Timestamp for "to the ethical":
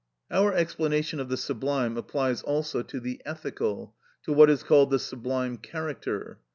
2.81-3.93